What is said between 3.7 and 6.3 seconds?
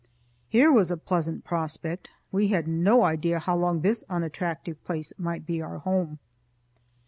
this unattractive place might be our home.